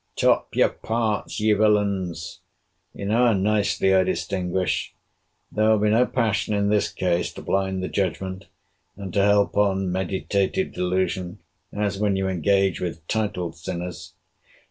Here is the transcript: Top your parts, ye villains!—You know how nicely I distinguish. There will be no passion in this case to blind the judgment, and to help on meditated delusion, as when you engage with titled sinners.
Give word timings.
Top 0.15 0.55
your 0.55 0.69
parts, 0.69 1.39
ye 1.39 1.53
villains!—You 1.53 3.05
know 3.05 3.27
how 3.27 3.33
nicely 3.33 3.93
I 3.93 4.01
distinguish. 4.03 4.95
There 5.51 5.69
will 5.69 5.77
be 5.77 5.91
no 5.91 6.07
passion 6.07 6.55
in 6.55 6.69
this 6.69 6.91
case 6.91 7.31
to 7.33 7.43
blind 7.43 7.83
the 7.83 7.87
judgment, 7.87 8.47
and 8.97 9.13
to 9.13 9.21
help 9.21 9.55
on 9.55 9.91
meditated 9.91 10.71
delusion, 10.73 11.37
as 11.71 11.99
when 11.99 12.15
you 12.15 12.27
engage 12.27 12.81
with 12.81 13.07
titled 13.07 13.55
sinners. 13.55 14.13